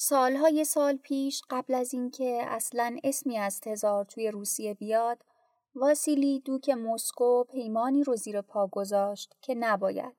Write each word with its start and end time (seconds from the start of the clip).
سالهای 0.00 0.64
سال 0.64 0.96
پیش 0.96 1.42
قبل 1.50 1.74
از 1.74 1.94
اینکه 1.94 2.42
اصلا 2.48 2.96
اسمی 3.04 3.38
از 3.38 3.60
تزار 3.60 4.04
توی 4.04 4.30
روسیه 4.30 4.74
بیاد 4.74 5.24
واسیلی 5.74 6.40
دوک 6.40 6.70
مسکو 6.70 7.44
پیمانی 7.44 8.04
رو 8.04 8.16
زیر 8.16 8.40
پا 8.40 8.66
گذاشت 8.66 9.36
که 9.42 9.54
نباید. 9.54 10.16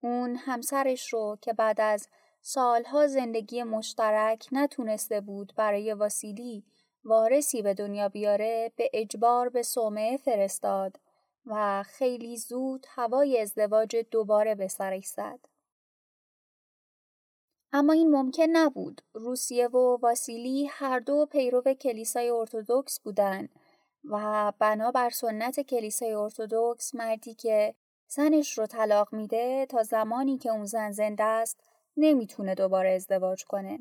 اون 0.00 0.36
همسرش 0.36 1.12
رو 1.12 1.38
که 1.42 1.52
بعد 1.52 1.80
از 1.80 2.08
سالها 2.42 3.06
زندگی 3.06 3.62
مشترک 3.62 4.48
نتونسته 4.52 5.20
بود 5.20 5.52
برای 5.56 5.92
واسیلی 5.92 6.64
وارثی 7.04 7.62
به 7.62 7.74
دنیا 7.74 8.08
بیاره 8.08 8.72
به 8.76 8.90
اجبار 8.92 9.48
به 9.48 9.62
صومعه 9.62 10.16
فرستاد 10.16 11.00
و 11.46 11.82
خیلی 11.82 12.36
زود 12.36 12.86
هوای 12.88 13.40
ازدواج 13.40 13.96
دوباره 14.10 14.54
به 14.54 14.68
سرش 14.68 15.06
زد. 15.06 15.40
اما 17.72 17.92
این 17.92 18.10
ممکن 18.10 18.46
نبود. 18.52 19.02
روسیه 19.12 19.68
و 19.68 19.98
واسیلی 20.02 20.66
هر 20.70 20.98
دو 20.98 21.26
پیرو 21.26 21.62
کلیسای 21.62 22.30
ارتودکس 22.30 23.00
بودند 23.00 23.48
و 24.04 24.52
بنابر 24.58 25.10
سنت 25.10 25.60
کلیسای 25.60 26.12
ارتودکس 26.12 26.94
مردی 26.94 27.34
که 27.34 27.74
زنش 28.08 28.58
رو 28.58 28.66
طلاق 28.66 29.14
میده 29.14 29.66
تا 29.66 29.82
زمانی 29.82 30.38
که 30.38 30.50
اون 30.50 30.64
زن 30.64 30.90
زنده 30.92 31.24
است 31.24 31.60
نمی‌تونه 31.96 32.54
دوباره 32.54 32.90
ازدواج 32.90 33.44
کنه. 33.44 33.78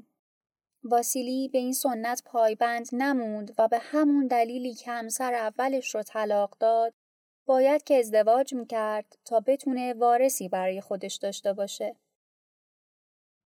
واسیلی 0.84 1.48
به 1.48 1.58
این 1.58 1.74
سنت 1.74 2.24
پایبند 2.26 2.88
نموند 2.92 3.56
و 3.58 3.68
به 3.68 3.78
همون 3.80 4.28
دلیلی 4.28 4.74
که 4.74 4.92
همسر 4.92 5.34
اولش 5.34 5.96
رو 5.96 6.04
طلاق 6.04 6.58
داد 6.60 6.94
باید 7.46 7.84
که 7.84 7.96
ازدواج 7.96 8.54
می‌کرد 8.54 9.18
تا 9.26 9.40
بتونه 9.40 9.94
وارثی 9.94 10.50
برای 10.50 10.82
خودش 10.82 11.16
داشته 11.16 11.54
باشه. 11.54 11.96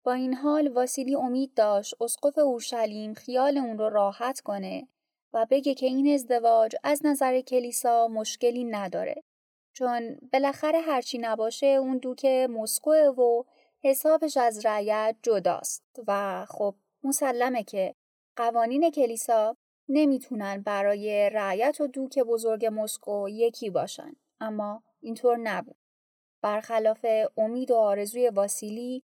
با 0.04 0.14
این 0.14 0.34
حال 0.34 0.68
واسیلی 0.68 1.16
امید 1.16 1.54
داشت 1.54 2.02
اسقف 2.02 2.38
اورشلیم 2.38 3.14
خیال 3.14 3.58
اون 3.58 3.78
رو 3.78 3.90
راحت 3.90 4.42
کنه 4.42 4.88
و 5.34 5.48
بگه 5.50 5.74
که 5.74 5.86
این 5.86 6.14
ازدواج 6.14 6.76
از 6.84 7.06
نظر 7.06 7.42
کلیسا 7.42 8.08
مشکلی 8.08 8.64
نداره. 8.64 9.24
چون 9.74 10.18
بالاخره 10.34 10.80
هرچی 10.82 11.18
نباشه 11.18 11.68
اون 11.68 11.98
دوک 11.98 12.26
مسکوه 12.26 12.98
و 12.98 13.44
حسابش 13.84 14.38
از 14.38 14.66
رعیت 14.66 15.16
جداست 15.24 15.84
و 16.08 16.46
خب 16.50 16.76
مسلمه 17.04 17.64
که 17.64 17.96
قوانین 18.36 18.92
کلیسا 18.92 19.58
نمی‌تونن 19.90 20.62
برای 20.62 21.30
رعیت 21.30 21.82
و 21.82 21.88
دوک 21.88 22.20
بزرگ 22.20 22.70
مسکو 22.72 23.30
یکی 23.30 23.70
باشن 23.70 24.16
اما 24.40 24.84
اینطور 25.02 25.38
نبود. 25.38 25.76
برخلاف 26.42 27.06
امید 27.38 27.72
و 27.72 27.76
آرزوی 27.76 28.30
واسیلی 28.30 29.04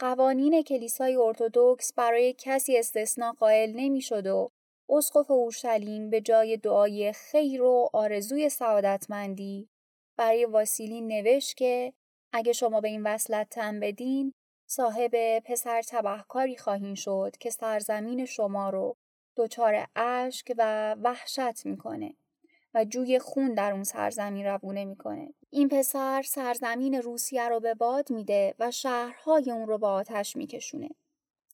قوانین 0.00 0.62
کلیسای 0.62 1.16
ارتودکس 1.16 1.92
برای 1.92 2.34
کسی 2.38 2.78
استثنا 2.78 3.32
قائل 3.32 3.72
نمی‌شد 3.76 4.26
و 4.26 4.50
اسقف 4.88 5.30
اورشلیم 5.30 6.10
به 6.10 6.20
جای 6.20 6.56
دعای 6.56 7.12
خیر 7.12 7.62
و 7.62 7.88
آرزوی 7.92 8.48
سعادتمندی 8.48 9.68
برای 10.16 10.44
واسیلی 10.44 11.00
نوشت 11.00 11.56
که 11.56 11.92
اگه 12.32 12.52
شما 12.52 12.80
به 12.80 12.88
این 12.88 13.02
وصلت 13.02 13.48
تن 13.50 13.80
بدین 13.80 14.34
صاحب 14.66 15.38
پسر 15.38 15.82
تبهکاری 15.88 16.56
خواهیم 16.56 16.94
شد 16.94 17.36
که 17.40 17.50
سرزمین 17.50 18.24
شما 18.24 18.70
رو 18.70 18.96
دچار 19.36 19.86
اشک 19.96 20.54
و 20.58 20.94
وحشت 20.94 21.66
می‌کنه. 21.66 22.14
و 22.74 22.84
جوی 22.84 23.18
خون 23.18 23.54
در 23.54 23.72
اون 23.72 23.84
سرزمین 23.84 24.46
روونه 24.46 24.84
می‌کنه. 24.84 25.34
این 25.50 25.68
پسر 25.68 26.22
سرزمین 26.22 26.94
روسیه 26.94 27.48
رو 27.48 27.60
به 27.60 27.74
باد 27.74 28.10
میده 28.10 28.54
و 28.58 28.70
شهرهای 28.70 29.50
اون 29.50 29.68
رو 29.68 29.78
با 29.78 29.92
آتش 29.92 30.36
میکشونه. 30.36 30.88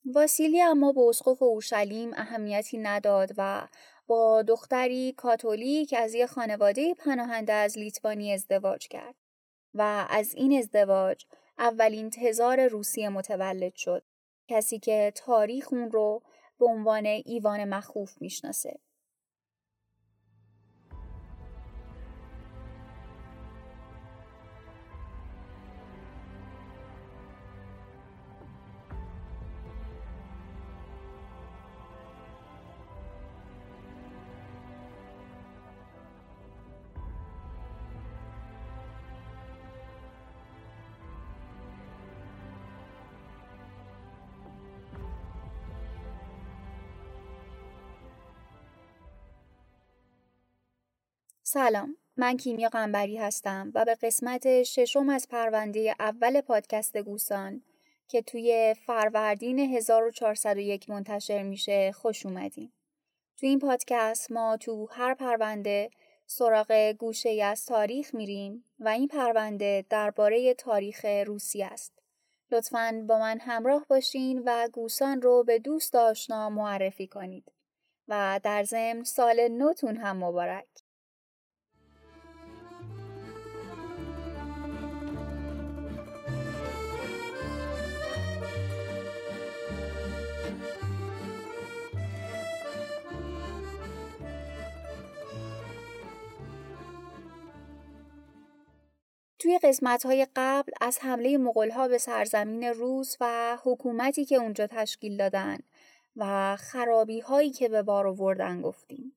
واسیلی 0.05 0.62
اما 0.62 0.92
به 0.92 1.00
اسقف 1.00 1.42
اورشلیم 1.42 2.11
اهمیتی 2.14 2.78
نداد 2.78 3.31
و 3.37 3.69
با 4.06 4.42
دختری 4.42 5.12
کاتولیک 5.17 5.94
از 5.98 6.14
یه 6.14 6.27
خانواده 6.27 6.94
پناهنده 6.94 7.53
از 7.53 7.78
لیتوانی 7.78 8.32
ازدواج 8.32 8.88
کرد 8.88 9.15
و 9.75 10.06
از 10.10 10.34
این 10.34 10.59
ازدواج 10.59 11.25
اولین 11.59 12.10
تزار 12.10 12.66
روسیه 12.66 13.09
متولد 13.09 13.75
شد 13.75 14.03
کسی 14.49 14.78
که 14.78 15.12
تاریخ 15.16 15.72
اون 15.72 15.91
رو 15.91 16.22
به 16.59 16.66
عنوان 16.66 17.06
ایوان 17.06 17.65
مخوف 17.65 18.22
می‌شناسه 18.22 18.81
سلام 51.48 51.96
من 52.16 52.36
کیمیا 52.36 52.68
قنبری 52.68 53.16
هستم 53.16 53.72
و 53.74 53.84
به 53.84 53.94
قسمت 53.94 54.62
ششم 54.62 55.08
از 55.08 55.28
پرونده 55.28 55.94
اول 56.00 56.40
پادکست 56.40 56.96
گوسان 56.96 57.62
که 58.08 58.22
توی 58.22 58.74
فروردین 58.86 59.58
1401 59.58 60.90
منتشر 60.90 61.42
میشه 61.42 61.92
خوش 61.92 62.26
اومدین. 62.26 62.72
تو 63.36 63.46
این 63.46 63.58
پادکست 63.58 64.32
ما 64.32 64.56
تو 64.56 64.86
هر 64.86 65.14
پرونده 65.14 65.90
سراغ 66.26 66.92
گوشه 66.98 67.42
از 67.44 67.66
تاریخ 67.66 68.14
میریم 68.14 68.64
و 68.80 68.88
این 68.88 69.08
پرونده 69.08 69.84
درباره 69.90 70.54
تاریخ 70.54 71.04
روسی 71.26 71.62
است. 71.62 71.92
لطفاً 72.50 73.04
با 73.08 73.18
من 73.18 73.38
همراه 73.40 73.86
باشین 73.88 74.42
و 74.46 74.68
گوسان 74.72 75.22
رو 75.22 75.44
به 75.44 75.58
دوست 75.58 75.94
آشنا 75.94 76.50
معرفی 76.50 77.06
کنید. 77.06 77.52
و 78.08 78.40
در 78.42 78.64
ضمن 78.64 79.04
سال 79.04 79.48
نوتون 79.48 79.96
هم 79.96 80.24
مبارک. 80.24 80.85
توی 99.46 99.58
های 100.04 100.26
قبل 100.36 100.72
از 100.80 100.98
حمله 100.98 101.38
ها 101.74 101.88
به 101.88 101.98
سرزمین 101.98 102.64
روس 102.64 103.16
و 103.20 103.56
حکومتی 103.62 104.24
که 104.24 104.36
اونجا 104.36 104.66
تشکیل 104.66 105.16
دادن 105.16 105.58
و 106.16 106.56
خرابی 106.56 107.20
هایی 107.20 107.50
که 107.50 107.68
به 107.68 107.82
بار 107.82 108.06
آوردن 108.06 108.62
گفتیم. 108.62 109.12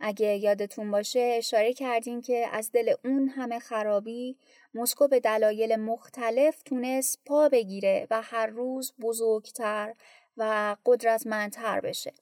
اگه 0.00 0.36
یادتون 0.36 0.90
باشه 0.90 1.34
اشاره 1.38 1.72
کردیم 1.72 2.22
که 2.22 2.46
از 2.52 2.72
دل 2.72 2.94
اون 3.04 3.28
همه 3.28 3.58
خرابی 3.58 4.36
مسکو 4.74 5.08
به 5.08 5.20
دلایل 5.20 5.76
مختلف 5.76 6.62
تونست 6.62 7.20
پا 7.26 7.48
بگیره 7.48 8.06
و 8.10 8.22
هر 8.22 8.46
روز 8.46 8.92
بزرگتر 9.00 9.94
و 10.36 10.76
قدرتمندتر 10.86 11.80
بشه. 11.80 12.12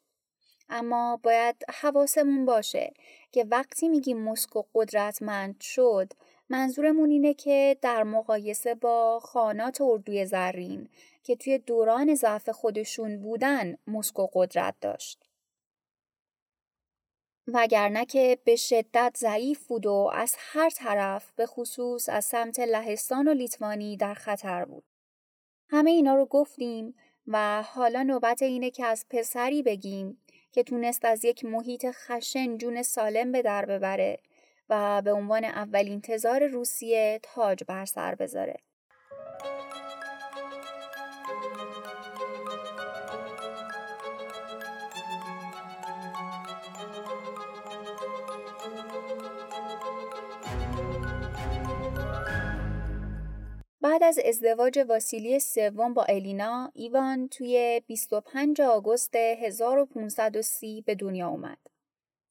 اما 0.68 1.20
باید 1.22 1.56
حواسمون 1.68 2.44
باشه 2.44 2.92
که 3.32 3.46
وقتی 3.50 3.88
میگیم 3.88 4.18
مسکو 4.18 4.62
قدرتمند 4.74 5.60
شد 5.60 6.12
منظورمون 6.50 7.10
اینه 7.10 7.34
که 7.34 7.76
در 7.82 8.02
مقایسه 8.02 8.74
با 8.74 9.20
خانات 9.20 9.80
اردوی 9.80 10.26
زرین 10.26 10.88
که 11.22 11.36
توی 11.36 11.58
دوران 11.58 12.14
ضعف 12.14 12.48
خودشون 12.48 13.22
بودن 13.22 13.76
مسکو 13.86 14.26
قدرت 14.32 14.74
داشت. 14.80 15.24
وگرنه 17.46 18.04
که 18.04 18.38
به 18.44 18.56
شدت 18.56 19.16
ضعیف 19.18 19.66
بود 19.66 19.86
و 19.86 20.10
از 20.14 20.34
هر 20.38 20.70
طرف 20.70 21.32
به 21.36 21.46
خصوص 21.46 22.08
از 22.08 22.24
سمت 22.24 22.58
لهستان 22.58 23.28
و 23.28 23.34
لیتوانی 23.34 23.96
در 23.96 24.14
خطر 24.14 24.64
بود. 24.64 24.84
همه 25.70 25.90
اینا 25.90 26.14
رو 26.14 26.26
گفتیم 26.26 26.94
و 27.26 27.62
حالا 27.62 28.02
نوبت 28.02 28.42
اینه 28.42 28.70
که 28.70 28.84
از 28.84 29.06
پسری 29.10 29.62
بگیم 29.62 30.22
که 30.52 30.62
تونست 30.62 31.04
از 31.04 31.24
یک 31.24 31.44
محیط 31.44 31.86
خشن 31.90 32.58
جون 32.58 32.82
سالم 32.82 33.32
به 33.32 33.42
در 33.42 33.66
ببره 33.66 34.18
و 34.70 35.02
به 35.02 35.12
عنوان 35.12 35.44
اولین 35.44 36.00
تزار 36.00 36.46
روسیه 36.46 37.20
تاج 37.22 37.64
بر 37.64 37.84
سر 37.84 38.14
بذاره. 38.14 38.56
بعد 53.80 54.02
از 54.02 54.18
ازدواج 54.18 54.78
واسیلی 54.88 55.40
سوم 55.40 55.94
با 55.94 56.04
الینا، 56.04 56.70
ایوان 56.74 57.28
توی 57.28 57.82
25 57.86 58.60
آگوست 58.60 59.16
1530 59.16 60.82
به 60.86 60.94
دنیا 60.94 61.28
اومد. 61.28 61.58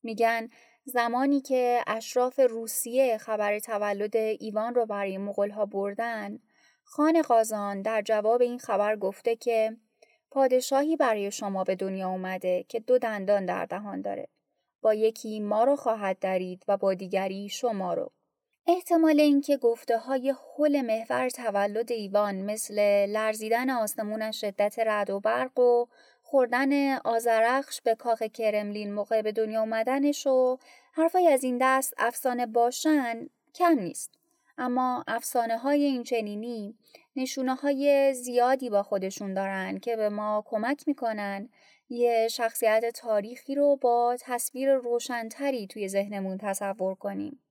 میگن 0.04 0.50
زمانی 0.90 1.42
که 1.42 1.84
اشراف 1.88 2.40
روسیه 2.40 3.18
خبر 3.18 3.60
تولد 3.60 4.16
ایوان 4.16 4.76
رو 4.76 4.86
برای 4.86 5.18
مغلها 5.18 5.66
بردن، 5.66 6.40
خان 6.84 7.22
قازان 7.22 7.82
در 7.82 8.02
جواب 8.02 8.42
این 8.42 8.58
خبر 8.58 8.96
گفته 8.96 9.36
که 9.36 9.78
پادشاهی 10.32 10.96
برای 10.96 11.32
شما 11.32 11.64
به 11.64 11.76
دنیا 11.76 12.10
اومده 12.10 12.66
که 12.70 12.80
دو 12.80 12.98
دندان 12.98 13.46
در 13.46 13.66
دهان 13.66 14.02
داره. 14.02 14.28
با 14.82 14.94
یکی 14.94 15.40
ما 15.40 15.64
رو 15.64 15.76
خواهد 15.76 16.20
درید 16.20 16.64
و 16.68 16.78
با 16.78 16.94
دیگری 16.94 17.50
شما 17.50 17.94
رو. 17.94 18.12
احتمال 18.68 19.20
اینکه 19.20 19.58
گفته 19.58 19.98
های 19.98 20.34
حل 20.58 20.82
محور 20.82 21.30
تولد 21.30 21.92
ایوان 21.92 22.36
مثل 22.36 23.06
لرزیدن 23.06 23.70
آسمون 23.70 24.32
شدت 24.32 24.76
رد 24.80 25.10
و 25.10 25.20
برق 25.20 25.60
و 25.60 25.86
خوردن 26.30 26.98
آزرخش 26.98 27.82
به 27.82 27.96
کاخ 27.96 28.24
کرملین 28.24 28.94
موقع 28.94 29.22
به 29.22 29.32
دنیا 29.32 29.62
اومدنش 29.62 30.28
و 30.28 30.58
حرفای 30.94 31.28
از 31.28 31.44
این 31.44 31.58
دست 31.62 31.94
افسانه 31.98 32.46
باشن 32.46 33.30
کم 33.56 33.80
نیست. 33.80 34.12
اما 34.58 35.04
افسانه 35.08 35.58
های 35.58 35.84
این 35.84 36.04
چنینی 36.04 36.78
نشونه 37.16 37.56
های 37.56 38.14
زیادی 38.14 38.70
با 38.70 38.84
خودشون 38.84 39.34
دارن 39.34 39.80
که 39.80 39.96
به 39.96 40.10
ما 40.10 40.44
کمک 40.48 40.88
می‌کنن 40.88 41.50
یه 41.90 42.28
شخصیت 42.28 42.86
تاریخی 42.96 43.56
رو 43.56 43.76
با 43.76 44.18
تصویر 44.20 44.74
روشنتری 44.74 45.68
توی 45.68 45.88
ذهنمون 45.88 46.38
تصور 46.38 46.96
کنیم. 46.96 47.44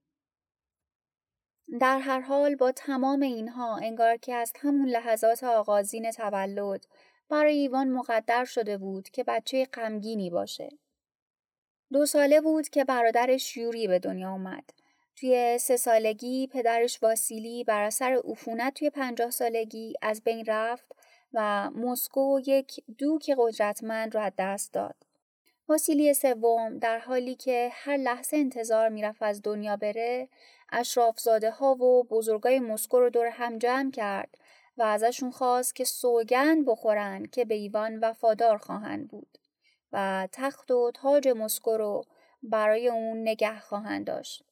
در 1.81 1.99
هر 1.99 2.21
حال 2.21 2.55
با 2.55 2.73
تمام 2.73 3.21
اینها 3.21 3.77
انگار 3.77 4.17
که 4.17 4.35
از 4.35 4.53
همون 4.61 4.89
لحظات 4.89 5.45
آغازین 5.45 6.11
تولد 6.11 6.87
برای 7.29 7.59
ایوان 7.59 7.89
مقدر 7.89 8.45
شده 8.45 8.79
بود 8.79 9.09
که 9.11 9.25
بچه 9.25 9.65
غمگینی 9.65 10.31
باشه. 10.31 10.69
دو 11.93 12.07
ساله 12.07 12.41
بود 12.41 12.69
که 12.69 12.85
برادرش 12.85 13.57
یوری 13.57 13.89
به 13.89 13.99
دنیا 13.99 14.31
اومد. 14.31 14.65
توی 15.17 15.59
سه 15.59 15.77
سالگی 15.77 16.47
پدرش 16.47 17.03
واسیلی 17.03 17.65
بر 17.65 17.83
اثر 17.83 18.21
عفونت 18.25 18.75
توی 18.75 18.91
پنجاه 18.91 19.31
سالگی 19.31 19.95
از 20.03 20.23
بین 20.25 20.45
رفت 20.47 20.93
و 21.33 21.71
مسکو 21.71 22.41
یک 22.47 22.85
دوک 22.99 23.35
قدرتمند 23.39 24.15
را 24.15 24.33
دست 24.39 24.73
داد. 24.73 24.95
واسیلی 25.69 26.15
سوم 26.15 26.79
در 26.79 26.99
حالی 26.99 27.35
که 27.35 27.71
هر 27.73 27.97
لحظه 27.97 28.37
انتظار 28.37 28.89
می‌رفت 28.89 29.23
از 29.23 29.43
دنیا 29.43 29.77
بره 29.77 30.29
اشرافزاده 30.73 31.51
ها 31.51 31.75
و 31.75 32.05
بزرگای 32.05 32.61
مسکو 32.61 33.01
رو 33.01 33.11
دور 33.11 33.27
هم 33.27 33.59
جمع 33.59 33.91
کرد 33.91 34.39
و 34.77 34.83
ازشون 34.83 35.31
خواست 35.31 35.75
که 35.75 35.85
سوگند 35.85 36.67
بخورن 36.67 37.27
که 37.27 37.45
به 37.45 37.55
ایوان 37.55 37.99
وفادار 37.99 38.59
خواهند 38.59 39.09
بود 39.09 39.39
و 39.93 40.29
تخت 40.33 40.71
و 40.71 40.91
تاج 40.95 41.29
مسکو 41.29 41.77
رو 41.77 42.05
برای 42.43 42.89
اون 42.89 43.23
نگه 43.23 43.59
خواهند 43.59 44.07
داشت. 44.07 44.45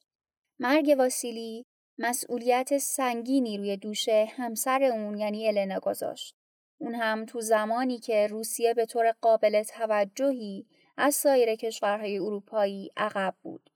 مرگ 0.59 0.95
واسیلی 0.97 1.65
مسئولیت 1.97 2.77
سنگینی 2.77 3.57
روی 3.57 3.77
دوش 3.77 4.09
همسر 4.09 4.83
اون 4.83 5.17
یعنی 5.17 5.47
النا 5.47 5.79
گذاشت. 5.79 6.35
اون 6.77 6.95
هم 6.95 7.25
تو 7.25 7.41
زمانی 7.41 7.99
که 7.99 8.27
روسیه 8.27 8.73
به 8.73 8.85
طور 8.85 9.11
قابل 9.21 9.63
توجهی 9.63 10.65
از 10.97 11.15
سایر 11.15 11.55
کشورهای 11.55 12.17
اروپایی 12.17 12.91
عقب 12.97 13.35
بود. 13.41 13.69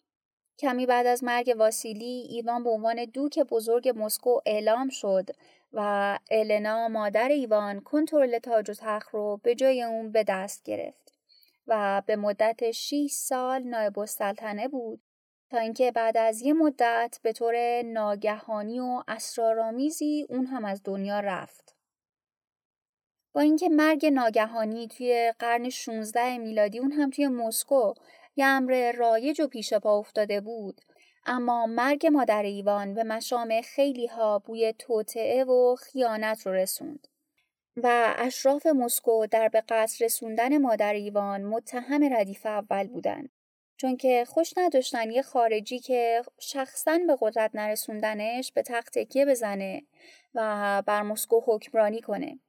کمی 0.60 0.86
بعد 0.86 1.07
از 1.07 1.24
مرگ 1.24 1.56
واسیلی 1.57 2.28
ایوان 2.30 2.63
به 2.63 2.69
عنوان 2.69 3.06
دوک 3.06 3.40
بزرگ 3.40 3.94
مسکو 3.95 4.40
اعلام 4.45 4.90
شد 4.90 5.30
و 5.74 6.19
النا 6.31 6.88
مادر 6.88 7.27
ایوان 7.27 7.80
کنترل 7.81 8.39
تاج 8.39 8.69
و 8.69 8.74
تخت 8.74 9.10
رو 9.10 9.39
به 9.44 9.56
جای 9.56 9.83
اون 9.83 10.12
به 10.12 10.24
دست 10.24 10.63
گرفت 10.63 11.13
و 11.68 12.01
به 12.06 12.16
مدت 12.16 12.71
6 12.71 13.07
سال 13.12 13.63
نایب 13.63 14.00
السلطنه 14.00 14.68
بود 14.68 15.01
تا 15.50 15.57
اینکه 15.57 15.92
بعد 15.92 16.18
از 16.18 16.42
یه 16.42 16.54
مدت 16.54 17.19
به 17.24 17.33
طور 17.33 17.81
ناگهانی 17.81 18.80
و 18.80 19.04
اسرارآمیزی 19.07 20.25
اون 20.30 20.45
هم 20.45 20.66
از 20.66 20.81
دنیا 20.83 21.19
رفت. 21.19 21.75
با 23.33 23.42
اینکه 23.42 23.69
مرگ 23.69 24.06
ناگهانی 24.06 24.88
توی 24.88 25.33
قرن 25.39 25.69
16 25.69 26.38
میلادی 26.38 26.80
اون 26.80 26.92
هم 26.92 27.10
توی 27.10 27.27
مسکو 27.27 27.94
یه 28.36 28.45
امر 28.45 28.92
رایج 28.98 29.42
و 29.42 29.48
پیش 29.48 29.74
پا 29.74 29.98
افتاده 29.98 30.42
بود 30.42 30.81
اما 31.31 31.66
مرگ 31.66 32.08
مادر 32.08 32.44
ایوان 32.44 32.94
به 32.94 33.04
مشام 33.04 33.62
خیلی 33.62 34.08
ها 34.08 34.40
بوی 34.40 34.74
توطعه 34.80 35.44
و 35.44 35.76
خیانت 35.76 36.48
رو 36.48 36.54
رسوند 36.54 37.08
و 37.78 38.14
اشراف 38.18 38.66
مسکو 38.66 39.26
در 39.28 39.50
به 39.50 39.64
قصر 39.70 40.06
رسوندن 40.06 40.58
مادر 40.58 40.94
ایوان 40.94 41.44
متهم 41.44 42.14
ردیف 42.14 42.46
اول 42.46 42.88
بودند 42.88 43.30
چون 43.78 43.98
که 43.98 44.26
خوش 44.28 44.54
نداشتن 44.58 45.12
یه 45.12 45.22
خارجی 45.22 45.80
که 45.80 46.22
شخصا 46.40 47.00
به 47.08 47.18
قدرت 47.22 47.52
نرسوندنش 47.54 48.52
به 48.52 48.62
تخت 48.62 49.00
تکیه 49.00 49.26
بزنه 49.26 49.84
و 50.34 50.84
بر 50.86 51.02
مسکو 51.02 51.42
حکمرانی 51.46 52.02
کنه 52.02 52.40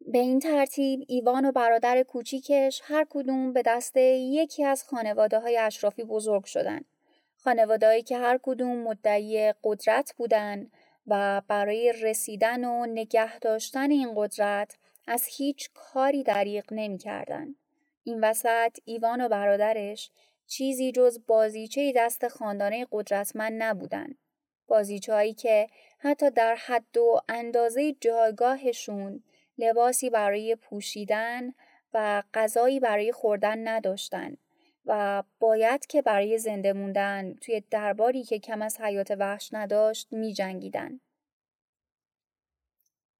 به 0.00 0.18
این 0.18 0.40
ترتیب 0.40 1.04
ایوان 1.08 1.44
و 1.44 1.52
برادر 1.52 2.02
کوچیکش 2.02 2.80
هر 2.84 3.06
کدوم 3.10 3.52
به 3.52 3.62
دست 3.66 3.96
یکی 3.96 4.64
از 4.64 4.84
خانواده 4.84 5.38
های 5.38 5.56
اشرافی 5.56 6.04
بزرگ 6.04 6.44
شدن. 6.44 6.84
خانوادهایی 7.44 8.02
که 8.02 8.18
هر 8.18 8.38
کدوم 8.42 8.76
مدعی 8.76 9.54
قدرت 9.64 10.14
بودن 10.16 10.70
و 11.06 11.42
برای 11.48 11.92
رسیدن 11.92 12.64
و 12.64 12.86
نگه 12.86 13.38
داشتن 13.38 13.90
این 13.90 14.12
قدرت 14.16 14.76
از 15.06 15.24
هیچ 15.26 15.70
کاری 15.74 16.22
دریغ 16.22 16.64
نمی 16.70 16.98
کردن. 16.98 17.54
این 18.04 18.24
وسط 18.24 18.78
ایوان 18.84 19.20
و 19.20 19.28
برادرش 19.28 20.10
چیزی 20.46 20.92
جز 20.92 21.20
بازیچه 21.26 21.92
دست 21.96 22.28
خاندانه 22.28 22.86
قدرتمند 22.92 23.62
نبودن. 23.62 24.14
بازیچهایی 24.66 25.34
که 25.34 25.68
حتی 25.98 26.30
در 26.30 26.54
حد 26.54 26.96
و 26.96 27.20
اندازه 27.28 27.92
جایگاهشون 28.00 29.22
لباسی 29.58 30.10
برای 30.10 30.56
پوشیدن 30.56 31.54
و 31.94 32.22
غذایی 32.34 32.80
برای 32.80 33.12
خوردن 33.12 33.68
نداشتن 33.68 34.36
و 34.86 35.22
باید 35.40 35.86
که 35.86 36.02
برای 36.02 36.38
زنده 36.38 36.72
موندن 36.72 37.34
توی 37.34 37.62
درباری 37.70 38.24
که 38.24 38.38
کم 38.38 38.62
از 38.62 38.80
حیات 38.80 39.10
وحش 39.18 39.48
نداشت 39.52 40.08
می 40.12 40.32
جنگیدن. 40.32 41.00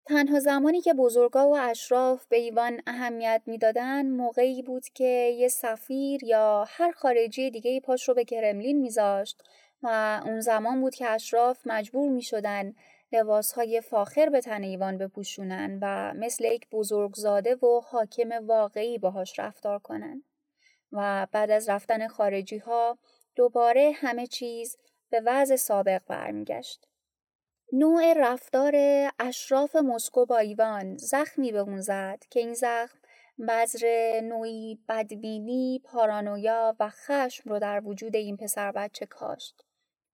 تنها 0.07 0.41
زمانی 0.41 0.81
که 0.81 0.95
بزرگا 0.95 1.49
و 1.49 1.57
اشراف 1.57 2.27
به 2.27 2.37
ایوان 2.37 2.81
اهمیت 2.87 3.43
می‌دادن 3.47 4.07
موقعی 4.07 4.63
بود 4.63 4.85
که 4.95 5.35
یه 5.39 5.49
سفیر 5.49 6.25
یا 6.25 6.65
هر 6.69 6.93
خارجی 6.93 7.51
دیگه 7.51 7.81
پاش 7.81 8.09
رو 8.09 8.15
به 8.15 8.25
کرملین 8.25 8.81
میذاشت 8.81 9.43
و 9.83 10.21
اون 10.25 10.41
زمان 10.41 10.81
بود 10.81 10.95
که 10.95 11.09
اشراف 11.09 11.67
مجبور 11.67 12.11
می 12.11 12.23
شدن 12.23 12.75
لباسهای 13.13 13.81
فاخر 13.81 14.29
به 14.29 14.41
تن 14.41 14.63
ایوان 14.63 14.99
بپوشونن 14.99 15.79
و 15.83 16.15
مثل 16.17 16.45
یک 16.45 16.71
بزرگزاده 16.71 17.55
و 17.55 17.81
حاکم 17.81 18.47
واقعی 18.47 18.99
باهاش 18.99 19.39
رفتار 19.39 19.79
کنن. 19.79 20.23
و 20.93 21.27
بعد 21.33 21.51
از 21.51 21.69
رفتن 21.69 22.09
خارجی 22.09 22.59
ها 22.59 22.99
دوباره 23.35 23.93
همه 23.95 24.27
چیز 24.27 24.77
به 25.11 25.23
وضع 25.25 25.57
سابق 25.57 26.03
برمیگشت. 26.09 26.87
نوع 27.73 28.13
رفتار 28.17 28.75
اشراف 29.19 29.77
مسکو 29.77 30.27
با 30.27 30.39
ایوان 30.39 30.97
زخمی 30.97 31.53
به 31.53 31.59
اون 31.59 31.81
زد 31.81 32.25
که 32.31 32.41
این 32.41 32.55
زخم 32.55 32.99
بذر 33.49 34.21
نوعی 34.21 34.79
بدبینی، 34.89 35.81
پارانویا 35.85 36.77
و 36.81 36.91
خشم 36.91 37.51
رو 37.51 37.59
در 37.59 37.83
وجود 37.85 38.17
این 38.17 38.37
پسر 38.37 38.73
بچه 38.73 39.07
کاشت. 39.07 39.65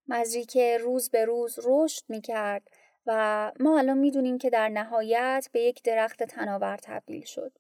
مزری 0.08 0.44
که 0.44 0.78
روز 0.78 1.10
به 1.10 1.24
روز 1.24 1.58
رشد 1.64 2.04
می 2.08 2.20
کرد 2.20 2.70
و 3.06 3.52
ما 3.60 3.78
الان 3.78 3.98
می‌دونیم 3.98 4.38
که 4.38 4.50
در 4.50 4.68
نهایت 4.68 5.48
به 5.52 5.60
یک 5.60 5.82
درخت 5.82 6.22
تناور 6.22 6.76
تبدیل 6.76 7.24
شد. 7.24 7.52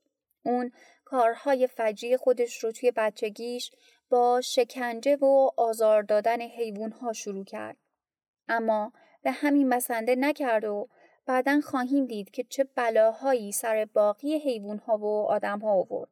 اون 0.48 0.72
کارهای 1.04 1.66
فجی 1.66 2.16
خودش 2.16 2.64
رو 2.64 2.72
توی 2.72 2.90
بچگیش 2.90 3.70
با 4.10 4.40
شکنجه 4.40 5.16
و 5.16 5.50
آزار 5.56 6.02
دادن 6.02 6.40
حیوانها 6.40 7.12
شروع 7.12 7.44
کرد. 7.44 7.76
اما 8.48 8.92
به 9.22 9.30
همین 9.30 9.68
بسنده 9.68 10.16
نکرد 10.16 10.64
و 10.64 10.88
بعدا 11.26 11.60
خواهیم 11.60 12.06
دید 12.06 12.30
که 12.30 12.44
چه 12.44 12.64
بلاهایی 12.74 13.52
سر 13.52 13.88
باقی 13.94 14.38
حیوانها 14.38 14.98
و 14.98 15.26
آدمها 15.26 15.72
آورد. 15.72 16.10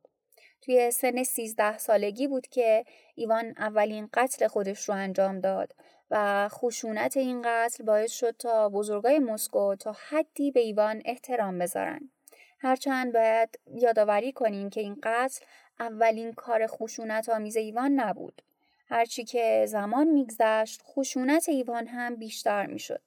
توی 0.60 0.90
سن 0.90 1.22
سیزده 1.22 1.78
سالگی 1.78 2.26
بود 2.26 2.46
که 2.46 2.84
ایوان 3.14 3.54
اولین 3.58 4.08
قتل 4.14 4.46
خودش 4.46 4.88
رو 4.88 4.94
انجام 4.94 5.40
داد 5.40 5.74
و 6.10 6.48
خشونت 6.48 7.16
این 7.16 7.42
قتل 7.44 7.84
باعث 7.84 8.12
شد 8.12 8.36
تا 8.36 8.68
بزرگای 8.68 9.18
مسکو 9.18 9.74
تا 9.76 9.96
حدی 10.08 10.50
به 10.50 10.60
ایوان 10.60 11.02
احترام 11.04 11.58
بذارن. 11.58 12.10
هرچند 12.58 13.12
باید 13.12 13.58
یادآوری 13.74 14.32
کنیم 14.32 14.70
که 14.70 14.80
این 14.80 14.96
قتل 15.02 15.44
اولین 15.80 16.32
کار 16.32 16.66
خشونت 16.66 17.28
آمیز 17.28 17.56
ایوان 17.56 17.92
نبود. 17.92 18.42
هرچی 18.88 19.24
که 19.24 19.66
زمان 19.68 20.06
میگذشت 20.06 20.82
خشونت 20.84 21.48
ایوان 21.48 21.86
هم 21.86 22.16
بیشتر 22.16 22.66
می‌شد. 22.66 23.02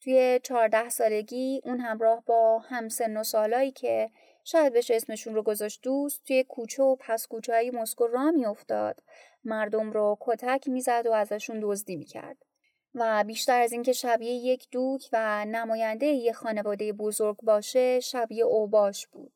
توی 0.00 0.40
چهارده 0.42 0.88
سالگی 0.88 1.60
اون 1.64 1.80
همراه 1.80 2.22
با 2.26 2.58
همسن 2.58 3.16
و 3.16 3.22
سالایی 3.22 3.70
که 3.70 4.10
شاید 4.44 4.72
بهش 4.72 4.90
اسمشون 4.90 5.34
رو 5.34 5.42
گذاشت 5.42 5.82
دوست 5.82 6.24
توی 6.24 6.44
کوچه 6.44 6.82
و 6.82 6.96
پس 7.00 7.26
کوچه 7.26 7.52
های 7.52 7.70
مسکو 7.70 8.06
را 8.06 8.30
میافتاد 8.30 9.02
مردم 9.44 9.92
رو 9.92 10.18
کتک 10.20 10.68
می‌زد 10.68 11.06
و 11.06 11.12
ازشون 11.12 11.60
دزدی 11.62 11.96
می‌کرد 11.96 12.45
و 12.96 13.24
بیشتر 13.24 13.60
از 13.60 13.72
اینکه 13.72 13.92
شبیه 13.92 14.32
یک 14.32 14.68
دوک 14.70 15.08
و 15.12 15.44
نماینده 15.44 16.06
یک 16.06 16.32
خانواده 16.32 16.92
بزرگ 16.92 17.36
باشه 17.42 18.00
شبیه 18.00 18.44
اوباش 18.44 19.06
بود. 19.06 19.35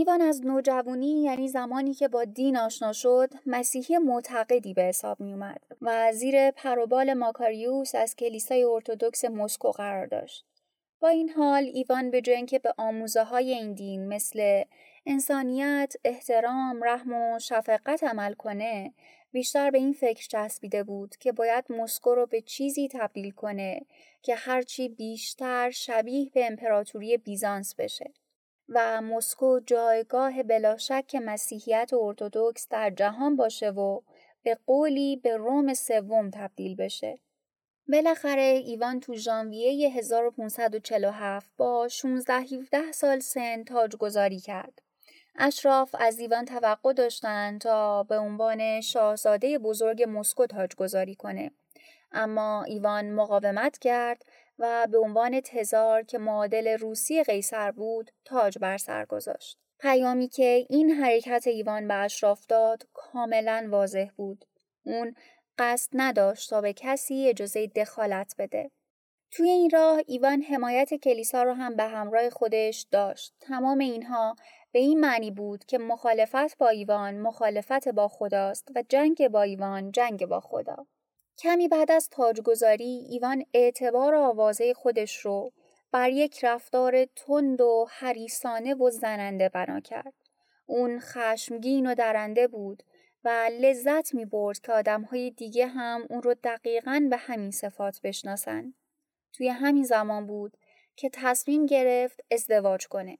ایوان 0.00 0.20
از 0.20 0.46
نوجوانی 0.46 1.22
یعنی 1.22 1.48
زمانی 1.48 1.94
که 1.94 2.08
با 2.08 2.24
دین 2.24 2.56
آشنا 2.56 2.92
شد 2.92 3.30
مسیحی 3.46 3.98
معتقدی 3.98 4.74
به 4.74 4.82
حساب 4.82 5.20
می 5.20 5.32
اومد 5.32 5.62
و 5.82 6.12
زیر 6.12 6.50
پروبال 6.50 7.14
ماکاریوس 7.14 7.94
از 7.94 8.16
کلیسای 8.16 8.64
ارتودکس 8.64 9.24
مسکو 9.24 9.70
قرار 9.70 10.06
داشت. 10.06 10.44
با 11.00 11.08
این 11.08 11.30
حال 11.30 11.62
ایوان 11.62 12.10
به 12.10 12.20
جای 12.20 12.46
که 12.46 12.58
به 12.58 12.74
آموزه 12.76 13.22
های 13.22 13.54
این 13.54 13.72
دین 13.72 14.08
مثل 14.08 14.62
انسانیت، 15.06 15.94
احترام، 16.04 16.84
رحم 16.84 17.12
و 17.12 17.38
شفقت 17.38 18.04
عمل 18.04 18.34
کنه 18.34 18.94
بیشتر 19.32 19.70
به 19.70 19.78
این 19.78 19.92
فکر 19.92 20.28
چسبیده 20.28 20.84
بود 20.84 21.16
که 21.16 21.32
باید 21.32 21.64
مسکو 21.72 22.14
رو 22.14 22.26
به 22.26 22.40
چیزی 22.40 22.88
تبدیل 22.88 23.30
کنه 23.30 23.80
که 24.22 24.34
هرچی 24.34 24.88
بیشتر 24.88 25.70
شبیه 25.70 26.30
به 26.34 26.46
امپراتوری 26.46 27.16
بیزانس 27.16 27.74
بشه. 27.74 28.12
و 28.70 29.00
مسکو 29.00 29.60
جایگاه 29.66 30.42
بلاشک 30.42 31.14
مسیحیت 31.24 31.90
ارتودکس 31.94 32.68
در 32.68 32.90
جهان 32.90 33.36
باشه 33.36 33.70
و 33.70 34.00
به 34.42 34.58
قولی 34.66 35.16
به 35.16 35.36
روم 35.36 35.74
سوم 35.74 36.30
تبدیل 36.30 36.76
بشه. 36.76 37.18
بالاخره 37.88 38.42
ایوان 38.42 39.00
تو 39.00 39.14
ژانویه 39.14 39.90
1547 39.90 41.50
با 41.56 41.88
16 41.88 42.34
17 42.34 42.92
سال 42.92 43.20
سن 43.20 43.64
تاجگذاری 43.64 44.40
کرد. 44.40 44.82
اشراف 45.36 45.94
از 45.98 46.18
ایوان 46.18 46.44
توقع 46.44 46.92
داشتند 46.92 47.60
تا 47.60 48.02
به 48.02 48.18
عنوان 48.18 48.80
شاهزاده 48.80 49.58
بزرگ 49.58 50.04
مسکو 50.08 50.46
تاجگذاری 50.46 51.14
کنه. 51.14 51.50
اما 52.12 52.62
ایوان 52.62 53.10
مقاومت 53.10 53.78
کرد 53.78 54.24
و 54.60 54.86
به 54.90 54.98
عنوان 54.98 55.40
تزار 55.40 56.02
که 56.02 56.18
معادل 56.18 56.68
روسی 56.78 57.22
قیصر 57.22 57.70
بود 57.70 58.10
تاج 58.24 58.58
بر 58.58 58.78
سر 58.78 59.04
گذاشت. 59.04 59.58
پیامی 59.78 60.28
که 60.28 60.66
این 60.68 60.90
حرکت 60.90 61.46
ایوان 61.46 61.88
به 61.88 61.94
اشراف 61.94 62.46
داد 62.46 62.86
کاملا 62.92 63.68
واضح 63.70 64.08
بود. 64.16 64.44
اون 64.84 65.14
قصد 65.58 65.90
نداشت 65.94 66.50
تا 66.50 66.60
به 66.60 66.72
کسی 66.72 67.28
اجازه 67.28 67.66
دخالت 67.66 68.34
بده. 68.38 68.70
توی 69.30 69.50
این 69.50 69.70
راه 69.70 70.00
ایوان 70.06 70.42
حمایت 70.42 70.94
کلیسا 70.94 71.42
رو 71.42 71.52
هم 71.52 71.76
به 71.76 71.82
همراه 71.82 72.30
خودش 72.30 72.86
داشت. 72.90 73.34
تمام 73.40 73.78
اینها 73.78 74.36
به 74.72 74.78
این 74.78 75.00
معنی 75.00 75.30
بود 75.30 75.64
که 75.64 75.78
مخالفت 75.78 76.58
با 76.58 76.68
ایوان 76.68 77.18
مخالفت 77.18 77.88
با 77.88 78.08
خداست 78.08 78.68
و 78.74 78.82
جنگ 78.88 79.28
با 79.28 79.42
ایوان 79.42 79.92
جنگ 79.92 80.26
با 80.26 80.40
خدا. 80.40 80.86
کمی 81.40 81.68
بعد 81.68 81.90
از 81.90 82.08
تاجگذاری 82.08 83.06
ایوان 83.10 83.44
اعتبار 83.54 84.14
آوازه 84.14 84.74
خودش 84.74 85.16
رو 85.16 85.52
بر 85.92 86.10
یک 86.10 86.44
رفتار 86.44 87.04
تند 87.04 87.60
و 87.60 87.86
حریسانه 87.90 88.74
و 88.74 88.90
زننده 88.90 89.48
بنا 89.48 89.80
کرد. 89.80 90.14
اون 90.66 91.00
خشمگین 91.00 91.86
و 91.86 91.94
درنده 91.94 92.48
بود 92.48 92.82
و 93.24 93.50
لذت 93.60 94.14
می 94.14 94.24
برد 94.24 94.58
که 94.58 94.72
آدم 94.72 95.02
های 95.02 95.30
دیگه 95.30 95.66
هم 95.66 96.06
اون 96.10 96.22
رو 96.22 96.34
دقیقا 96.44 97.06
به 97.10 97.16
همین 97.16 97.50
صفات 97.50 98.00
بشناسن. 98.02 98.74
توی 99.32 99.48
همین 99.48 99.84
زمان 99.84 100.26
بود 100.26 100.56
که 100.96 101.10
تصمیم 101.12 101.66
گرفت 101.66 102.20
ازدواج 102.30 102.86
کنه. 102.86 103.18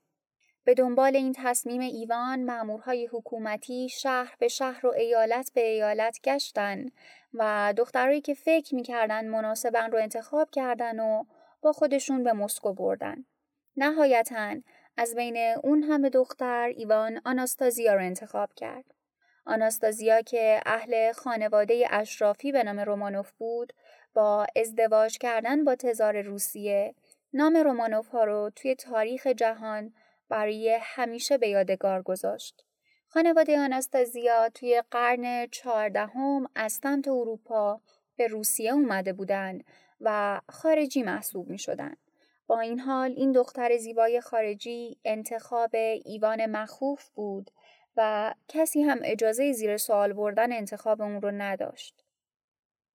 به 0.71 0.75
دنبال 0.75 1.17
این 1.17 1.33
تصمیم 1.37 1.81
ایوان 1.81 2.45
مامورهای 2.45 3.07
حکومتی 3.07 3.89
شهر 3.89 4.35
به 4.39 4.49
شهر 4.49 4.87
و 4.87 4.91
ایالت 4.91 5.51
به 5.55 5.61
ایالت 5.61 6.19
گشتن 6.25 6.87
و 7.35 7.75
دخترایی 7.77 8.21
که 8.21 8.35
فکر 8.35 8.75
می‌کردن 8.75 9.29
مناسبن 9.29 9.91
رو 9.91 9.99
انتخاب 9.99 10.51
کردن 10.51 11.01
و 11.01 11.25
با 11.63 11.73
خودشون 11.73 12.25
به 12.25 12.33
مسکو 12.33 12.73
بردن. 12.73 13.25
نهایتا 13.77 14.57
از 14.97 15.15
بین 15.15 15.37
اون 15.63 15.83
همه 15.83 16.11
دختر 16.11 16.73
ایوان 16.77 17.21
آناستازیا 17.25 17.95
رو 17.95 18.01
انتخاب 18.01 18.55
کرد. 18.55 18.85
آناستازیا 19.47 20.23
که 20.23 20.61
اهل 20.67 21.13
خانواده 21.13 21.87
اشرافی 21.91 22.53
به 22.53 22.63
نام 22.63 22.81
رومانوف 22.81 23.33
بود 23.33 23.73
با 24.15 24.47
ازدواج 24.57 25.19
کردن 25.19 25.65
با 25.65 25.75
تزار 25.75 26.23
روسیه 26.23 26.95
نام 27.33 27.57
رومانوف 27.57 28.09
ها 28.09 28.25
رو 28.25 28.51
توی 28.57 28.75
تاریخ 28.75 29.27
جهان 29.27 29.93
برای 30.31 30.79
همیشه 30.83 31.39
به 31.39 31.49
یادگار 31.49 32.03
گذاشت. 32.03 32.65
خانواده 33.09 33.59
آناستازیا 33.59 34.49
توی 34.49 34.83
قرن 34.91 35.47
چهاردهم 35.47 36.47
از 36.55 36.73
سمت 36.73 37.09
اروپا 37.09 37.81
به 38.17 38.27
روسیه 38.27 38.73
اومده 38.73 39.13
بودند 39.13 39.65
و 40.01 40.41
خارجی 40.49 41.03
محسوب 41.03 41.51
می 41.51 41.59
شدن. 41.59 41.97
با 42.47 42.61
این 42.61 42.81
حال 42.81 43.11
این 43.17 43.33
دختر 43.33 43.77
زیبای 43.77 44.21
خارجی 44.21 44.99
انتخاب 45.05 45.71
ایوان 46.05 46.47
مخوف 46.47 47.09
بود 47.09 47.51
و 47.97 48.35
کسی 48.49 48.83
هم 48.83 48.99
اجازه 49.05 49.53
زیر 49.53 49.77
سوال 49.77 50.13
بردن 50.13 50.53
انتخاب 50.53 51.03
اون 51.03 51.23
رو 51.23 51.31
نداشت. 51.31 52.05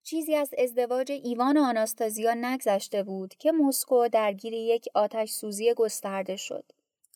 چیزی 0.03 0.35
از 0.35 0.53
ازدواج 0.57 1.11
ایوان 1.11 1.57
و 1.57 1.63
آناستازیا 1.63 2.33
نگذشته 2.33 3.03
بود 3.03 3.35
که 3.35 3.51
مسکو 3.51 4.07
درگیر 4.07 4.53
یک 4.53 4.85
آتش 4.93 5.31
سوزی 5.31 5.73
گسترده 5.73 6.35
شد. 6.35 6.63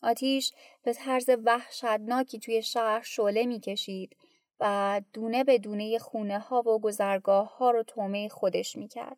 آتیش 0.02 0.52
به 0.82 0.92
طرز 0.92 1.30
وحشتناکی 1.44 2.38
توی 2.38 2.62
شهر 2.62 3.02
شعله 3.02 3.46
می‌کشید 3.46 4.16
و 4.60 5.00
دونه 5.12 5.44
به 5.44 5.58
دونه 5.58 5.98
خونه 5.98 6.38
ها 6.38 6.62
و 6.62 6.78
گذرگاه 6.78 7.56
ها 7.58 7.70
رو 7.70 7.82
تومه 7.82 8.28
خودش 8.28 8.76
می‌کرد. 8.76 9.16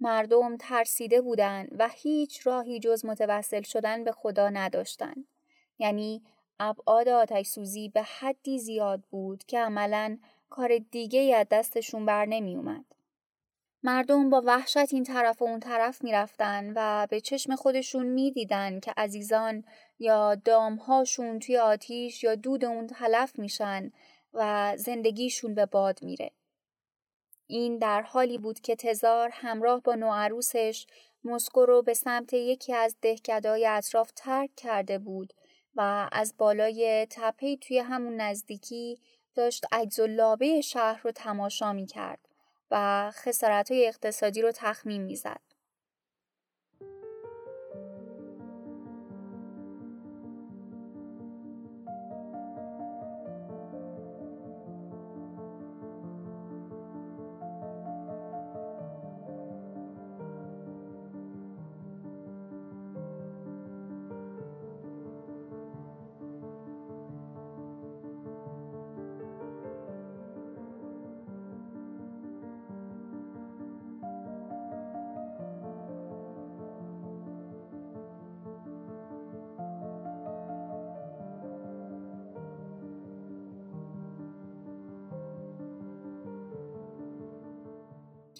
مردم 0.00 0.56
ترسیده 0.56 1.20
بودند 1.20 1.68
و 1.78 1.88
هیچ 1.88 2.46
راهی 2.46 2.80
جز 2.80 3.04
متوسل 3.04 3.62
شدن 3.62 4.04
به 4.04 4.12
خدا 4.12 4.48
نداشتند. 4.48 5.26
یعنی 5.78 6.22
ابعاد 6.60 7.08
آتش 7.08 7.46
سوزی 7.46 7.88
به 7.88 8.02
حدی 8.02 8.58
زیاد 8.58 9.00
بود 9.10 9.44
که 9.44 9.58
عملا 9.58 10.18
کار 10.50 10.78
دیگه 10.78 11.36
از 11.36 11.46
دستشون 11.50 12.06
بر 12.06 12.26
نمی 12.26 12.56
اومد. 12.56 12.84
مردم 13.82 14.30
با 14.30 14.42
وحشت 14.46 14.94
این 14.94 15.04
طرف 15.04 15.42
و 15.42 15.44
اون 15.44 15.60
طرف 15.60 16.04
می‌رفتن 16.04 16.72
و 16.76 17.06
به 17.10 17.20
چشم 17.20 17.56
خودشون 17.56 18.06
می‌دیدن 18.06 18.80
که 18.80 18.92
عزیزان 18.96 19.64
یا 20.00 20.34
دامهاشون 20.34 21.38
توی 21.38 21.56
آتیش 21.58 22.24
یا 22.24 22.34
دود 22.34 22.64
اون 22.64 22.86
تلف 22.86 23.38
میشن 23.38 23.92
و 24.34 24.72
زندگیشون 24.76 25.54
به 25.54 25.66
باد 25.66 26.02
میره. 26.02 26.30
این 27.46 27.78
در 27.78 28.02
حالی 28.02 28.38
بود 28.38 28.60
که 28.60 28.76
تزار 28.76 29.30
همراه 29.32 29.80
با 29.80 29.94
نوعروسش 29.94 30.86
مسکو 31.24 31.66
رو 31.66 31.82
به 31.82 31.94
سمت 31.94 32.32
یکی 32.32 32.74
از 32.74 32.96
دهکدهای 33.02 33.66
اطراف 33.66 34.12
ترک 34.16 34.50
کرده 34.56 34.98
بود 34.98 35.32
و 35.74 36.08
از 36.12 36.34
بالای 36.38 37.06
تپه 37.10 37.56
توی 37.56 37.78
همون 37.78 38.16
نزدیکی 38.16 38.98
داشت 39.34 39.64
عجز 39.72 40.00
و 40.00 40.06
لابه 40.06 40.60
شهر 40.60 41.00
رو 41.02 41.12
تماشا 41.12 41.72
می 41.72 41.86
کرد 41.86 42.28
و 42.70 43.10
خسارت 43.14 43.72
های 43.72 43.86
اقتصادی 43.86 44.42
رو 44.42 44.52
تخمین 44.54 45.02
می 45.02 45.16
زد. 45.16 45.40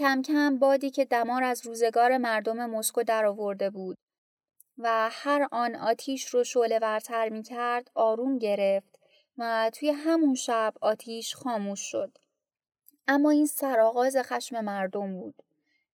کم 0.01 0.23
کم 0.23 0.59
بادی 0.59 0.91
که 0.91 1.05
دمار 1.05 1.45
از 1.45 1.67
روزگار 1.67 2.19
مردم 2.19 2.71
مسکو 2.71 3.03
درآورده 3.03 3.71
بود 3.71 3.99
و 4.79 5.09
هر 5.13 5.49
آن 5.53 5.75
آتیش 5.75 6.27
رو 6.27 6.45
شعله 6.45 6.79
ورتر 6.79 7.29
می 7.29 7.43
کرد 7.43 7.91
آروم 7.95 8.39
گرفت 8.39 8.99
و 9.39 9.71
توی 9.75 9.91
همون 9.91 10.35
شب 10.35 10.75
آتیش 10.81 11.35
خاموش 11.35 11.81
شد. 11.81 12.19
اما 13.09 13.31
این 13.31 13.47
سرآغاز 13.47 14.17
خشم 14.17 14.61
مردم 14.61 15.21
بود. 15.21 15.35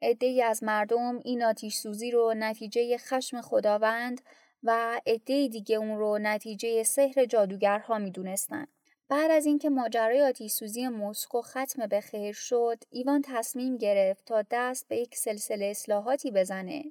عدهای 0.02 0.42
از 0.42 0.62
مردم 0.62 1.20
این 1.24 1.42
آتیش 1.42 1.76
سوزی 1.76 2.10
رو 2.10 2.34
نتیجه 2.36 2.98
خشم 2.98 3.40
خداوند 3.40 4.20
و 4.62 5.00
عده 5.06 5.48
دیگه 5.48 5.76
اون 5.76 5.98
رو 5.98 6.18
نتیجه 6.18 6.82
سحر 6.82 7.24
جادوگرها 7.24 7.98
می‌دونستند. 7.98 8.68
بعد 9.08 9.30
از 9.30 9.46
اینکه 9.46 9.70
ماجرای 9.70 10.22
آتیش 10.22 10.52
سوزی 10.52 10.88
مسکو 10.88 11.40
ختم 11.42 11.86
به 11.86 12.00
خیر 12.00 12.32
شد، 12.32 12.84
ایوان 12.90 13.22
تصمیم 13.22 13.76
گرفت 13.76 14.24
تا 14.24 14.44
دست 14.50 14.88
به 14.88 14.96
یک 14.96 15.16
سلسله 15.16 15.64
اصلاحاتی 15.64 16.30
بزنه 16.30 16.84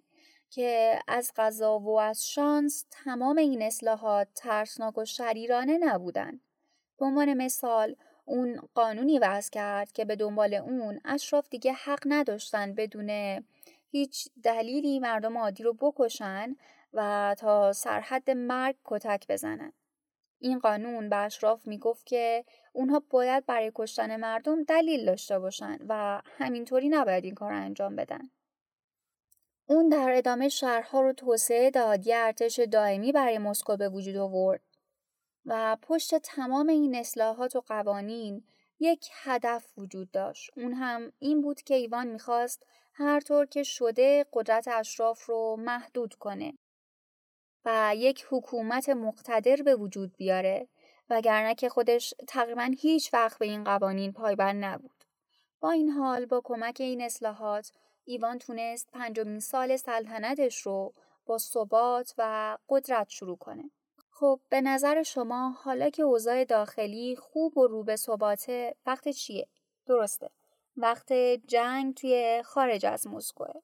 که 0.49 0.99
از 1.07 1.31
قضا 1.35 1.79
و 1.79 1.99
از 1.99 2.27
شانس 2.27 2.85
تمام 2.91 3.37
این 3.37 3.61
اصلاحات 3.61 4.27
ترسناک 4.35 4.97
و 4.97 5.05
شریرانه 5.05 5.77
نبودن. 5.77 6.39
به 6.99 7.05
عنوان 7.05 7.33
مثال 7.33 7.95
اون 8.25 8.59
قانونی 8.75 9.19
وضع 9.19 9.51
کرد 9.51 9.91
که 9.91 10.05
به 10.05 10.15
دنبال 10.15 10.53
اون 10.53 11.01
اشراف 11.05 11.49
دیگه 11.49 11.73
حق 11.73 12.03
نداشتن 12.05 12.73
بدون 12.73 13.43
هیچ 13.89 14.29
دلیلی 14.43 14.99
مردم 14.99 15.37
عادی 15.37 15.63
رو 15.63 15.73
بکشن 15.73 16.55
و 16.93 17.35
تا 17.39 17.73
سرحد 17.73 18.31
مرگ 18.31 18.75
کتک 18.85 19.27
بزنن. 19.29 19.73
این 20.39 20.59
قانون 20.59 21.09
به 21.09 21.15
اشراف 21.15 21.67
می‌گفت 21.67 22.05
که 22.05 22.45
اونها 22.73 23.03
باید 23.09 23.45
برای 23.45 23.71
کشتن 23.75 24.15
مردم 24.15 24.63
دلیل 24.63 25.05
داشته 25.05 25.39
باشن 25.39 25.77
و 25.89 26.21
همینطوری 26.37 26.89
نباید 26.89 27.25
این 27.25 27.35
کار 27.35 27.51
رو 27.51 27.57
انجام 27.57 27.95
بدن. 27.95 28.29
اون 29.67 29.89
در 29.89 30.11
ادامه 30.15 30.49
شهرها 30.49 31.01
رو 31.01 31.13
توسعه 31.13 31.71
داد 31.71 32.07
یه 32.07 32.17
ارتش 32.17 32.59
دائمی 32.59 33.11
برای 33.11 33.37
مسکو 33.37 33.77
به 33.77 33.89
وجود 33.89 34.15
آورد 34.15 34.61
و 35.45 35.77
پشت 35.81 36.15
تمام 36.15 36.67
این 36.67 36.95
اصلاحات 36.95 37.55
و 37.55 37.61
قوانین 37.61 38.43
یک 38.79 39.09
هدف 39.13 39.73
وجود 39.77 40.11
داشت. 40.11 40.51
اون 40.57 40.73
هم 40.73 41.11
این 41.19 41.41
بود 41.41 41.61
که 41.61 41.73
ایوان 41.73 42.07
می‌خواست 42.07 42.65
هر 42.93 43.19
طور 43.19 43.45
که 43.45 43.63
شده 43.63 44.25
قدرت 44.33 44.67
اشراف 44.67 45.25
رو 45.25 45.55
محدود 45.59 46.13
کنه 46.13 46.53
و 47.65 47.93
یک 47.95 48.25
حکومت 48.29 48.89
مقتدر 48.89 49.55
به 49.55 49.75
وجود 49.75 50.15
بیاره 50.17 50.67
وگرنه 51.09 51.55
که 51.55 51.69
خودش 51.69 52.13
تقریبا 52.27 52.71
هیچ 52.79 53.13
وقت 53.13 53.37
به 53.37 53.45
این 53.45 53.63
قوانین 53.63 54.13
پایبند 54.13 54.65
نبود. 54.65 55.03
با 55.59 55.71
این 55.71 55.89
حال 55.89 56.25
با 56.25 56.41
کمک 56.43 56.77
این 56.79 57.01
اصلاحات 57.01 57.71
ایوان 58.05 58.39
تونست 58.39 58.91
پنجمین 58.91 59.39
سال 59.39 59.77
سلطنتش 59.77 60.61
رو 60.61 60.93
با 61.25 61.37
ثبات 61.37 62.13
و 62.17 62.57
قدرت 62.69 63.09
شروع 63.09 63.37
کنه. 63.37 63.71
خب 64.11 64.39
به 64.49 64.61
نظر 64.61 65.03
شما 65.03 65.49
حالا 65.49 65.89
که 65.89 66.03
اوضاع 66.03 66.43
داخلی 66.43 67.15
خوب 67.15 67.57
و 67.57 67.67
رو 67.67 67.83
به 67.83 67.95
ثباته 67.95 68.75
وقت 68.85 69.09
چیه؟ 69.09 69.47
درسته. 69.85 70.29
وقت 70.77 71.13
جنگ 71.47 71.93
توی 71.93 72.41
خارج 72.45 72.85
از 72.85 73.07
مسکوه. 73.07 73.61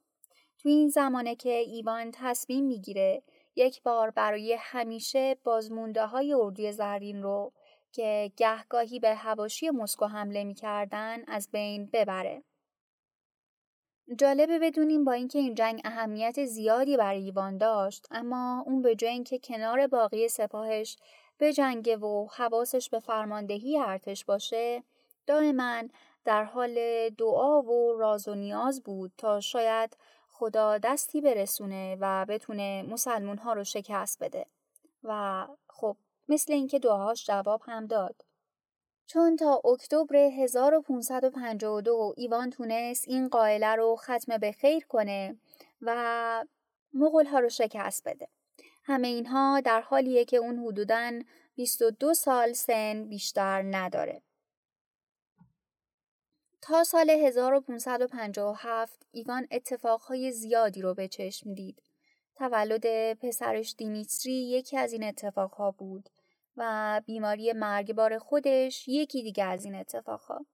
توی 0.59 0.71
این 0.71 0.89
زمانه 0.89 1.35
که 1.35 1.49
ایوان 1.49 2.11
تصمیم 2.13 2.65
می‌گیره 2.65 3.23
یک 3.55 3.83
بار 3.83 4.09
برای 4.09 4.57
همیشه 4.59 5.37
بازمونده 5.43 6.05
های 6.05 6.33
اردوی 6.33 6.71
زرین 6.71 7.23
رو 7.23 7.51
که 7.91 8.31
گهگاهی 8.37 8.99
به 8.99 9.15
هواشی 9.15 9.69
مسکو 9.69 10.05
حمله 10.05 10.43
می‌کردن 10.43 11.23
از 11.27 11.49
بین 11.51 11.89
ببره. 11.93 12.43
جالبه 14.17 14.59
بدونیم 14.59 15.03
با 15.03 15.11
اینکه 15.11 15.39
این 15.39 15.55
جنگ 15.55 15.81
اهمیت 15.85 16.45
زیادی 16.45 16.97
برای 16.97 17.23
ایوان 17.23 17.57
داشت 17.57 18.07
اما 18.11 18.63
اون 18.65 18.81
به 18.81 18.95
جای 18.95 19.11
اینکه 19.11 19.39
کنار 19.39 19.87
باقی 19.87 20.27
سپاهش 20.27 20.97
به 21.37 21.53
جنگ 21.53 22.03
و 22.03 22.27
حواسش 22.27 22.89
به 22.89 22.99
فرماندهی 22.99 23.79
ارتش 23.79 24.25
باشه 24.25 24.83
دائما 25.27 25.83
در 26.25 26.43
حال 26.43 27.09
دعا 27.09 27.61
و 27.61 27.97
راز 27.97 28.27
و 28.27 28.35
نیاز 28.35 28.83
بود 28.83 29.11
تا 29.17 29.39
شاید 29.39 29.97
خدا 30.41 30.77
دستی 30.77 31.21
برسونه 31.21 31.97
و 31.99 32.25
بتونه 32.25 32.85
مسلمون 32.89 33.37
ها 33.37 33.53
رو 33.53 33.63
شکست 33.63 34.23
بده 34.23 34.45
و 35.03 35.47
خب 35.67 35.97
مثل 36.29 36.53
اینکه 36.53 36.79
دعاهاش 36.79 37.25
جواب 37.25 37.61
هم 37.65 37.85
داد 37.85 38.15
چون 39.05 39.35
تا 39.35 39.61
اکتبر 39.65 40.15
1552 40.15 42.13
ایوان 42.17 42.49
تونست 42.49 43.07
این 43.07 43.27
قائله 43.29 43.75
رو 43.75 43.95
ختم 43.95 44.37
به 44.37 44.51
خیر 44.51 44.85
کنه 44.85 45.37
و 45.81 46.45
مغول 46.93 47.25
ها 47.25 47.39
رو 47.39 47.49
شکست 47.49 48.07
بده. 48.07 48.27
همه 48.83 49.07
اینها 49.07 49.59
در 49.59 49.81
حالیه 49.81 50.25
که 50.25 50.37
اون 50.37 50.59
حدوداً 50.59 51.11
22 51.55 52.13
سال 52.13 52.53
سن 52.53 53.03
بیشتر 53.09 53.61
نداره. 53.61 54.21
تا 56.61 56.83
سال 56.83 57.09
1557 57.09 59.05
ایوان 59.11 59.47
اتفاقهای 59.51 60.31
زیادی 60.31 60.81
رو 60.81 60.93
به 60.93 61.07
چشم 61.07 61.53
دید. 61.53 61.81
تولد 62.35 63.13
پسرش 63.13 63.75
دیمیتری 63.77 64.49
یکی 64.49 64.77
از 64.77 64.93
این 64.93 65.03
اتفاقها 65.03 65.71
بود 65.71 66.09
و 66.57 67.01
بیماری 67.05 67.53
مرگبار 67.53 68.17
خودش 68.17 68.87
یکی 68.87 69.23
دیگه 69.23 69.43
از 69.43 69.65
این 69.65 69.75
اتفاقها. 69.75 70.45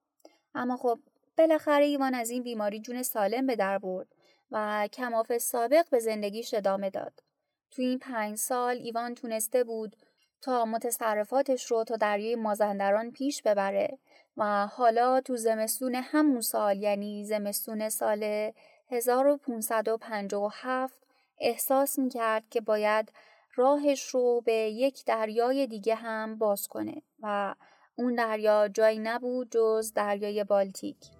اما 0.56 0.78
خب 0.78 1.00
بالاخره 1.38 1.86
ایوان 1.86 2.14
از 2.14 2.30
این 2.30 2.44
بیماری 2.44 2.80
جون 2.80 3.04
سالم 3.04 3.48
به 3.48 3.56
در 3.56 3.78
برد 3.78 4.08
و 4.52 4.88
کماف 4.94 5.38
سابق 5.38 5.90
به 5.90 6.00
زندگیش 6.00 6.54
ادامه 6.54 6.90
داد. 6.90 7.24
تو 7.72 7.82
این 7.82 8.00
پنج 8.00 8.38
سال 8.38 8.76
ایوان 8.76 9.16
تونسته 9.16 9.64
بود 9.64 9.96
تا 10.42 10.66
متصرفاتش 10.66 11.72
رو 11.72 11.84
تا 11.84 11.96
دریای 11.96 12.36
مازندران 12.36 13.12
پیش 13.12 13.42
ببره 13.42 13.98
و 14.38 14.68
حالا 14.68 15.22
تو 15.22 15.36
زمستون 15.36 15.96
همون 15.96 16.42
سال 16.42 16.78
یعنی 16.78 17.26
زمستون 17.26 17.90
سال 17.90 18.52
1557 18.92 20.94
احساس 21.40 22.00
می‌کرد 22.00 22.50
که 22.50 22.62
باید 22.62 23.12
راهش 23.56 24.08
رو 24.08 24.42
به 24.46 24.54
یک 24.54 25.06
دریای 25.06 25.68
دیگه 25.68 25.96
هم 25.96 26.38
باز 26.38 26.68
کنه 26.68 27.02
و 27.22 27.56
اون 27.96 28.16
دریا 28.16 28.68
جایی 28.68 29.00
نبود 29.00 29.48
جز 29.52 29.94
دریای 29.94 30.44
بالتیک. 30.44 31.17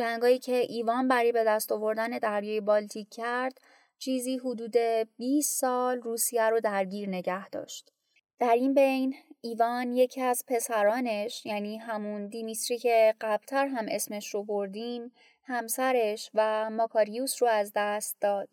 جنگایی 0.00 0.38
که 0.38 0.56
ایوان 0.56 1.08
برای 1.08 1.32
به 1.32 1.44
دست 1.44 1.72
آوردن 1.72 2.08
دریای 2.08 2.60
بالتیک 2.60 3.08
کرد 3.10 3.60
چیزی 3.98 4.38
حدود 4.38 4.76
20 5.16 5.60
سال 5.60 6.00
روسیه 6.00 6.50
رو 6.50 6.60
درگیر 6.60 7.08
نگه 7.08 7.48
داشت. 7.48 7.92
در 8.38 8.52
این 8.52 8.74
بین 8.74 9.14
ایوان 9.40 9.92
یکی 9.92 10.20
از 10.20 10.44
پسرانش 10.48 11.46
یعنی 11.46 11.78
همون 11.78 12.26
دیمیستری 12.26 12.78
که 12.78 13.14
قبلتر 13.20 13.66
هم 13.66 13.86
اسمش 13.90 14.34
رو 14.34 14.42
بردیم 14.42 15.12
همسرش 15.42 16.30
و 16.34 16.70
ماکاریوس 16.70 17.42
رو 17.42 17.48
از 17.48 17.72
دست 17.76 18.16
داد 18.20 18.48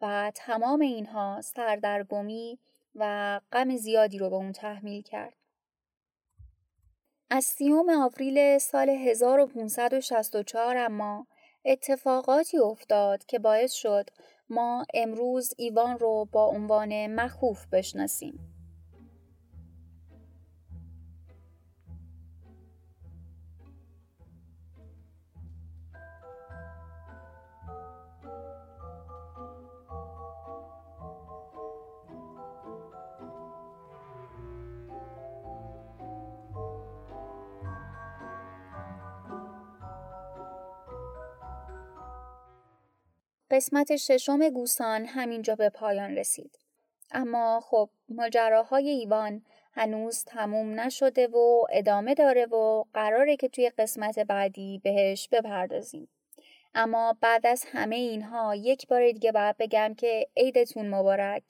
و 0.00 0.32
تمام 0.34 0.80
اینها 0.80 1.40
سردرگمی 1.40 2.58
و 2.94 3.40
غم 3.52 3.76
زیادی 3.76 4.18
رو 4.18 4.30
به 4.30 4.36
اون 4.36 4.52
تحمیل 4.52 5.02
کرد. 5.02 5.43
از 7.36 7.44
سیوم 7.44 7.90
آوریل 7.90 8.58
سال 8.58 8.90
1564 8.90 10.76
اما 10.76 11.26
اتفاقاتی 11.64 12.58
افتاد 12.58 13.26
که 13.26 13.38
باعث 13.38 13.72
شد 13.72 14.10
ما 14.50 14.84
امروز 14.94 15.54
ایوان 15.56 15.98
رو 15.98 16.28
با 16.32 16.46
عنوان 16.46 17.06
مخوف 17.06 17.66
بشناسیم. 17.72 18.53
قسمت 43.50 43.96
ششم 43.96 44.48
گوسان 44.48 45.04
همینجا 45.04 45.54
به 45.54 45.68
پایان 45.68 46.16
رسید. 46.16 46.58
اما 47.10 47.60
خب 47.60 47.90
ماجراهای 48.08 48.88
ایوان 48.88 49.42
هنوز 49.72 50.24
تموم 50.24 50.80
نشده 50.80 51.26
و 51.26 51.64
ادامه 51.70 52.14
داره 52.14 52.46
و 52.46 52.84
قراره 52.94 53.36
که 53.36 53.48
توی 53.48 53.70
قسمت 53.70 54.18
بعدی 54.18 54.80
بهش 54.84 55.28
بپردازیم. 55.28 56.08
اما 56.74 57.16
بعد 57.20 57.46
از 57.46 57.64
همه 57.72 57.96
اینها 57.96 58.54
یک 58.54 58.88
بار 58.88 59.12
دیگه 59.12 59.32
باید 59.32 59.56
بگم 59.56 59.94
که 59.94 60.28
عیدتون 60.36 60.88
مبارک. 60.88 61.42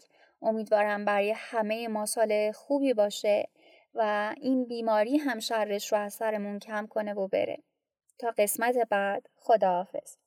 امیدوارم 0.42 1.04
برای 1.04 1.34
همه 1.36 1.88
ما 1.88 2.06
سال 2.06 2.52
خوبی 2.52 2.94
باشه 2.94 3.48
و 3.94 4.34
این 4.40 4.64
بیماری 4.64 5.16
هم 5.16 5.40
شرش 5.40 5.92
رو 5.92 5.98
از 5.98 6.14
سرمون 6.14 6.58
کم 6.58 6.86
کنه 6.86 7.14
و 7.14 7.28
بره. 7.28 7.58
تا 8.18 8.34
قسمت 8.38 8.76
بعد 8.76 9.28
خداحافظ. 9.36 10.23